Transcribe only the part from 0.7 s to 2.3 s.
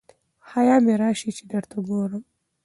مي راسي چي درته ګورم